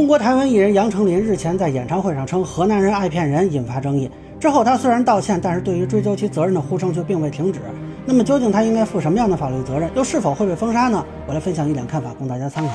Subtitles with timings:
[0.00, 4.10] 中国台湾艺人杨丞琳日前在演唱会上称河南人爱骗人，引发争议。
[4.40, 7.60] 之后他虽然道歉，但是对于追究其责任的呼声却并未停止。
[8.06, 11.04] 那么究竟他应该负什么样的法律责任，又是否会被封杀呢？
[11.26, 12.72] 我来分享一点看法，供大家参考。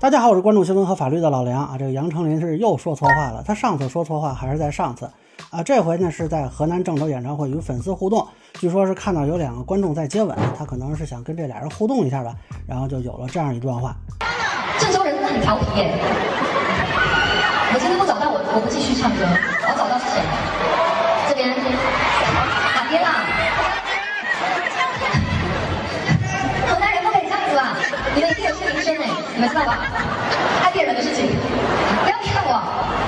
[0.00, 1.76] 大家好，我是关注新闻和法律的老梁啊。
[1.78, 5.08] 这个杨丞琳是又说错话了，他上次说错话还是在上次
[5.50, 5.62] 啊？
[5.62, 8.26] 这回呢是在河南郑州演唱会与粉丝互动，
[8.62, 12.32] 据说是看到有两个观众在接吻，他可能是想跟这俩人互动一下吧，
[12.64, 13.92] 然后就有了这样一段话。
[14.78, 15.98] 郑州人真的很调皮耶！
[17.74, 20.22] 我今天不找到我，我不继续唱歌，我找到是谁？
[21.26, 23.26] 这边哪边啦？
[26.70, 27.74] 河南人不可以这样子啦！
[28.14, 29.90] 你们一定有些名声哎，你们知道吧？
[30.62, 33.01] 爱骗人的事情，不要骗我！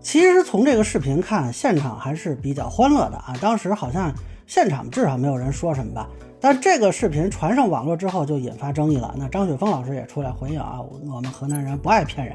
[0.00, 3.34] 其实从这个视频看，现场还是比较欢乐的啊。
[3.40, 4.12] 当时好像
[4.46, 6.08] 现场至少没有人说什么吧。
[6.40, 9.14] 但这个视频传上网络之后就引发争议了。
[9.16, 10.80] 那张雪峰老师也出来回应啊，
[11.12, 12.34] 我们河南人不爱骗人。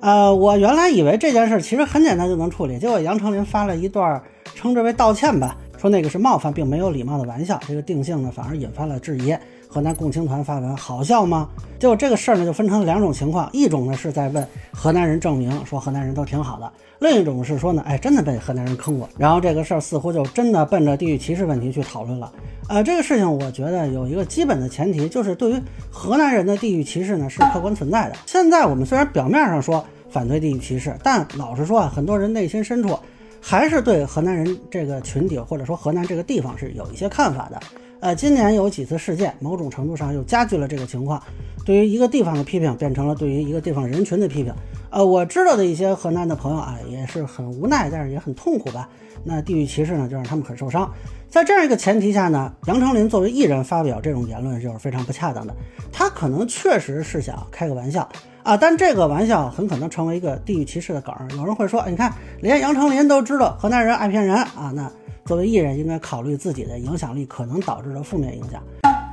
[0.00, 4.20] 呃，我原来以为这件事其实很简单就能处理，结果杨丞琳发了一段
[4.54, 9.34] 称之为道歉吧，说那个是冒犯并没有礼貌的玩笑，这个定性呢反而引发了质疑。
[9.72, 11.48] 河南共青团发文好笑吗？
[11.78, 19.08] 结果这个事儿呢就分成了两种情况，一种呢是在问河南人证明说河南人都挺好的，另一种是说呢，哎，真的被河南人坑过。
[19.16, 22.30] 然后这个事儿似乎就真的奔着地域歧视问题去讨论了。
[22.68, 28.16] 呃，这个事情我觉得有一个基本的前提，就是对于河南人的地域歧视呢是客观存在的。
[28.26, 32.98] 现在我们虽然表面上说反对地域歧视，但老实说啊，很多人内心深处
[33.40, 37.58] 还是对河南人这个群体或者说河南这个地方是有一些看法的。
[38.02, 41.22] 呃，今年有几次事件，某种程度上又加剧了这个情况。
[41.64, 44.52] 对于一个地方的批评，变成了对于一个地方人群的批评。
[44.90, 48.88] 呃，我知道的一些河南的朋友啊，也是很无奈，但是也很痛苦吧。
[49.22, 50.92] 那地域歧视呢，就让他们很受伤。
[51.28, 55.54] 在这样一个前提下呢，杨丞琳作为艺人发表这种言论就是非常不恰当的。
[55.92, 58.08] 他可能确实是想开个玩笑
[58.42, 61.14] 啊，但这个玩笑很可能成为一个地域歧视的梗。
[61.36, 64.90] 有人会说，你看，连杨丞琳都知道河南人爱骗人啊，那。
[65.24, 68.62] 作为艺人，应该考虑自己的影响力可能导致的负面影响。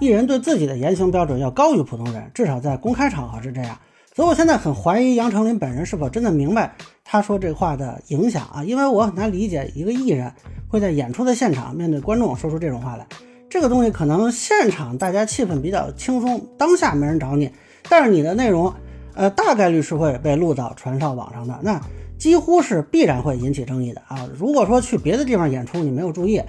[0.01, 3.77] 艺人对自己的言行标准要高于普通人，至少在公开场合是这样。
[4.15, 6.73] 所以我现在很怀疑杨丞琳本人是否真的明白
[7.05, 10.33] 他说这话的影响啊，因为我很难理解一个艺人
[10.67, 13.05] 会在演出的现场面对观众说出这种话来。
[13.49, 17.51] 这个东西可能现场大家气氛比较轻松，当下没人找你，
[17.87, 18.73] 但是你的内容，
[19.15, 21.57] 呃，大概率是会被录到传上网上的。
[21.61, 21.79] 那。
[22.19, 24.29] 几乎是必然会引起争议的啊！
[24.37, 26.43] 如果说去别的地方演出，你没有注意，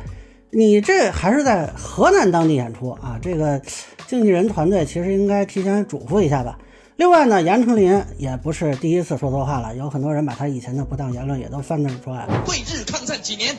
[0.50, 3.18] 你这还是在河南当地演出啊！
[3.22, 3.62] 这个
[4.08, 6.58] 经纪人团队其实应该提前嘱咐一下吧。
[6.96, 12.42] 另外呢，杨丞琳也不是第一次说错话了，有很多人把他以前的不当言论也都翻腾出来了。
[12.44, 13.56] 对日抗战几年？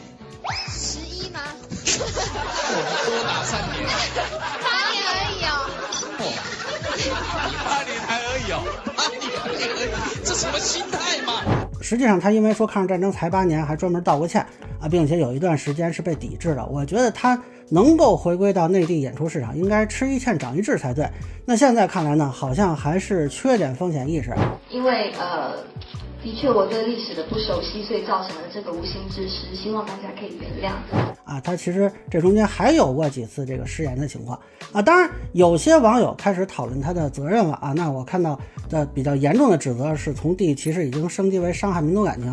[0.69, 1.39] 十一吗？
[1.71, 3.83] 多打三年？
[4.61, 5.49] 八年而已哦。
[7.63, 8.61] 八年还而已哦，
[8.95, 11.60] 八年而已，这什么心态嘛？
[11.81, 14.45] 实际上，他因为说抗日战争才八年，还专门道过歉
[14.79, 16.65] 啊，并且有一段时间是被抵制的。
[16.65, 21.07] 我觉得他能够回归到内地演出市场，应该吃一堑长一智才对。
[21.45, 24.33] 那现在看来呢，好像还是缺点风险意识。
[24.69, 25.55] 因为呃。
[26.23, 30.73] 的确，我对历史的不熟悉，所以造成了这个无心之失，希望大家可以原谅。
[31.25, 34.39] 啊，他其实这中间还有过几次这个失言的情况
[34.71, 34.79] 啊。
[34.83, 37.73] 当然，有些网友开始讨论他的责任了啊。
[37.73, 38.39] 那我看到
[38.69, 42.31] 的比较严重的指责是从地其实已经升级为伤害民族感情。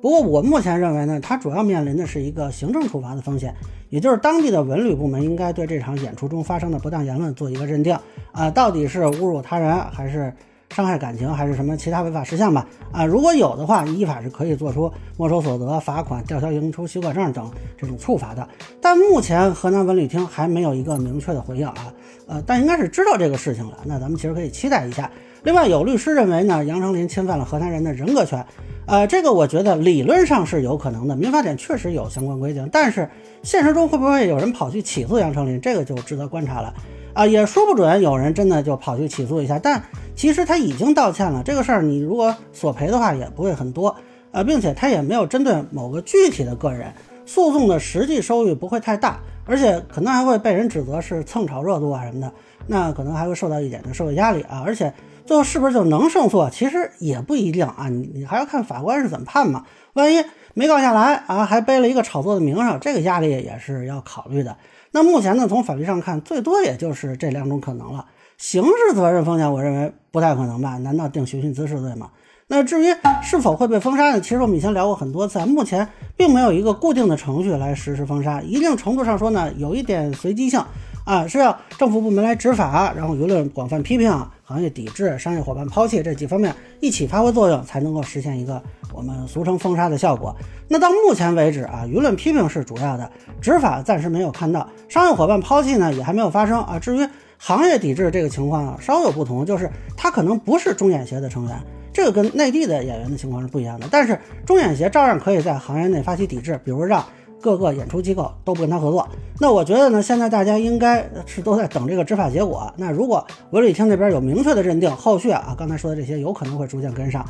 [0.00, 3.54] 不过我目前认为呢，他主要面临的是一个行政处罚的风险，
[3.90, 7.98] 也就是当地的文旅部门应该对这场演出中发生的不当言论做一个认定
[8.32, 10.32] 啊，到底是侮辱他人还是？
[10.70, 12.66] 伤害感情还是什么其他违法事项吧？
[12.92, 18.46] 啊，如果有的话，依法是可以做出没收所得、罚款、吊销演出许可证等这种处罚的。
[18.80, 21.94] 但目前河南文旅厅还没有一个明确的回应啊，
[22.26, 23.78] 呃，但应该是知道这个事情了。
[23.84, 25.10] 那咱们其实可以期待一下。
[25.44, 28.44] 另外，有律师认为呢，杨丞琳侵犯了河南人的人格权，
[28.86, 32.68] 呃，这个我觉得理论上是有可能的，民法典确实有相关规定。
[32.72, 33.08] 但是
[33.44, 36.74] 现实中会不会有人跑去起诉杨丞琳，这个就值得观察了。
[37.16, 39.82] 啊，也说不准有人真的就跑去起诉一下，但
[40.14, 43.96] 其实他已经道歉了，这个事儿你如果索赔的话也不会很多，
[44.32, 46.92] 呃，并且他也没有针对某个具体的个人，
[47.24, 52.30] 诉讼的实际收益不会太大，而且可能还会被人指责是蹭炒热度啊什么的，
[52.66, 54.92] 那可能还会受到一点的社会压力啊，而且
[55.26, 59.64] 最后是不是就能胜诉，其实也不一定啊，你你还要看法官是怎么判嘛，
[59.94, 60.24] 万一
[60.54, 64.56] 没告下来啊，还背了一个炒作的名声，这个压力也是要考虑的。
[64.92, 68.06] 那目前呢，从法律上看，最多也就是这两种可能了。
[68.38, 70.78] 刑事责任风险，我认为不太可能吧？
[70.78, 72.10] 难道定寻衅滋事罪吗？
[72.48, 74.20] 那至于是否会被封杀呢？
[74.20, 78.40] 其实我们以前聊过很多次，目前并没有一个固定的程序来实施封杀。
[78.40, 80.62] 一定程度上说呢，有一点随机性
[81.06, 84.10] 啊，是要政府部门来执法，然后舆论广泛批评，
[84.42, 88.60] 行业抵制，商业伙伴抛弃这几方面一起发挥作用，才能够实现一个
[88.92, 90.34] 我们俗称封杀的效果。
[90.66, 93.08] 那到目前为止啊，舆论批评是主要的，
[93.40, 96.76] 执法暂时没有看到，商业伙伴抛弃呢也还没有发生啊。
[96.76, 97.08] 至于
[97.38, 101.56] 行业抵制这个情况啊，稍有不同，就是他可能不是中演协的成员，
[101.92, 103.86] 这个跟内地的演员的情况是不一样的。
[103.92, 107.04] 但是中演协照样可以在行业内发起抵制，比如让。
[107.40, 109.06] 各个演出机构都不跟他合作，
[109.38, 112.72] 那我觉得呢，现在大家应该是都在等这个执法结果。
[112.76, 117.24] 那如果文旅厅那边有明确的认定，后续啊，刚才说的这些有可能会逐渐跟上。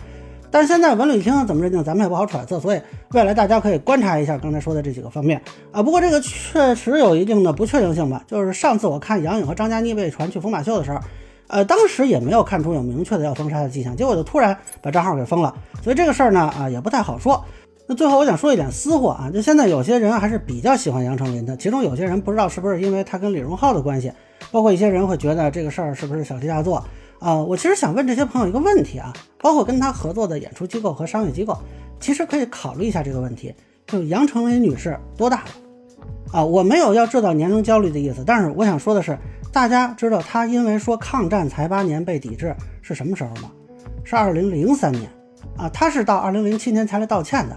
[0.51, 2.59] 但现在文旅厅怎么认定，咱们也不好揣测。
[2.59, 2.81] 所以
[3.13, 5.43] 未来大家可以观察一下刚才说的这几个方面
[5.73, 5.83] 啊。
[5.83, 8.23] 不过这个确实有一定的不确定性吧。
[8.27, 10.99] 就是上次我看杨颖和张嘉倪被传去疯马秀的时候，
[11.49, 15.55] 呃，当时也没有看出有明确的要封杀的迹象，结果就突然把账号给封了。
[15.83, 17.45] 所以这个事儿呢，啊，也不太好说。
[17.89, 24.13] 那最后我想说一点私货啊，就现在有些人还是比较喜欢杨丞琳的，其中有些人不知道是不是因为他跟李荣浩的关系，
[24.51, 26.85] 包括一些人会觉得这个事儿是不是小题大做
[27.21, 27.37] 啊？
[27.37, 31.57] 我其实想问这些朋友一个问题啊，包括跟他合作的演出机构和商业机构，
[32.01, 33.55] 其实可以考虑一下这个问题，
[33.87, 35.49] 就杨丞琳女士多大了
[36.33, 36.45] 啊？
[36.45, 39.17] 我没有要制造年龄焦虑的意思，但是我想说的是，
[39.53, 43.53] 大家知道她因为说抗战才八年被抵制是什么时候吗？
[44.03, 45.09] 是二零零三年
[45.57, 47.57] 啊，她是到二零零七年才来道歉的。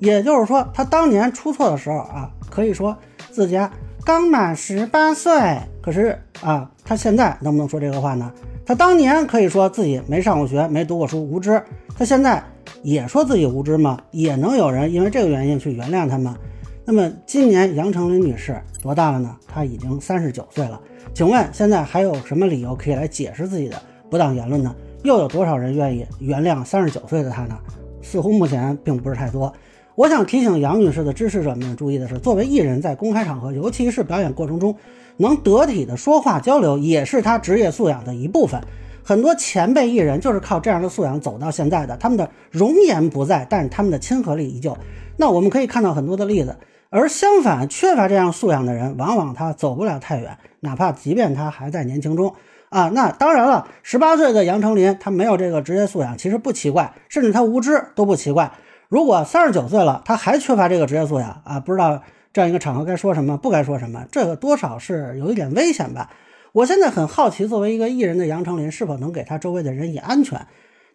[0.00, 2.96] 也就是说，他当年出错的时候啊，可以说
[3.30, 3.70] 自家
[4.04, 5.32] 刚满十八岁。
[5.80, 8.32] 可是啊，他现在能不能说这个话呢？
[8.66, 11.62] 他当年可以说自己没上过学、没读过书、无知。
[11.96, 12.42] 他现在
[12.82, 13.98] 也说自己无知吗？
[14.10, 16.36] 也能有人因为这个原因去原谅他吗？
[16.84, 19.36] 那么今年杨丞琳女士多大了呢？
[19.46, 20.80] 她已经三十九岁了。
[21.12, 24.74] 请问现在还有什么理由可以来解释自己的不当言论呢？
[25.02, 27.58] 又有多少人愿意原谅三十九岁的她呢？
[28.02, 29.52] 似乎目前并不是太多。
[30.00, 34.74] 我想提醒杨女士的支持者们注意的是，作为艺人，在公开场合，尤其是表演过程中，
[35.18, 38.58] 能得体的说话交流，也是他职业素养的一部分。
[39.04, 44.74] 很多前辈艺人就是靠这样的素养走到现在的，他们的容颜不在，但是他们的亲和力依旧。
[45.18, 46.56] 那我们可以看到很多的例子。
[46.88, 52.34] 而相反，缺乏这样素养的人，往往他走不了太远，哪怕即便他还在年轻中
[52.70, 52.88] 啊。
[52.94, 58.50] 那当然了，十八岁的杨丞琳，他没有这个职业素养，其实不奇怪，甚至他无知都不奇怪。
[58.90, 62.02] 如果三十九岁了，他还缺乏这个职业素养啊，不知道
[62.32, 66.10] 这样一个场合该说什么，不该说什么，这个多少是有一点危险吧。
[66.50, 70.44] 我现在很好奇，作为一个艺人的杨丞琳，是否能给他周围的人以安全？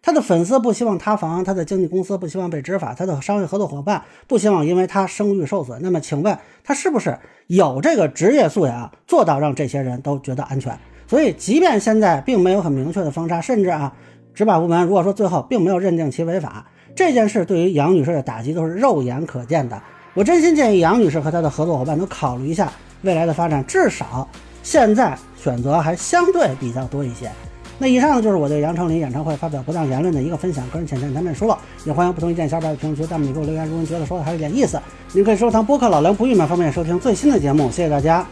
[0.02, 5.80] 他的粉丝不希望塌房，他的经纪公司不希望被执法，他的商业合作伙伴不希望因为他声誉受损。
[5.80, 10.78] 那么，请问他是不是有这个职业素养，做到让这些人都觉得安全？
[11.08, 13.94] 所以，即便现在并没有很明确的封杀，甚至啊，
[14.34, 16.66] 执法部门如果说最后并没有认定其违法。
[16.96, 19.80] 这件事对于杨女士的打击都是肉眼可见的。
[20.14, 22.72] 我真心建议杨女士和她的合作伙伴都考虑一下
[23.02, 24.26] 未来的发展，至少
[24.62, 27.30] 现在选择还相对比较多一些。
[27.78, 31.54] 那以上呢就是我对杨丞琳演唱会发表不当言论的一个分享，个人浅见难免疏漏，
[31.84, 33.66] 也欢迎不同意见小伙伴在评论区弹幕里给我留言。
[33.66, 34.80] 如果您觉得说的还有点意思，
[35.12, 37.70] 您可以收藏播客老梁不郁闷，方便收听最新的节目。
[37.70, 38.26] 谢谢大家。